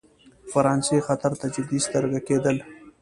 [0.51, 2.57] فرانسې خطر ته جدي سترګه کېدل.